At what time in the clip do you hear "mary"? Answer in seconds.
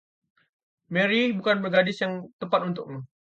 0.93-1.21